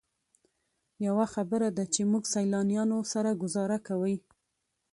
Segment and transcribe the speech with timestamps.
[1.07, 4.15] یوه خبره ده چې موږ سیلانیانو سره ګوزاره کوئ.